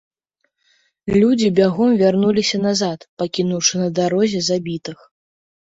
Людзі 1.21 1.47
бягом 1.59 1.89
вярнуліся 2.01 2.57
назад, 2.67 2.99
пакінуўшы 3.21 3.73
на 3.85 3.89
дарозе 4.03 4.45
забітых. 4.51 5.09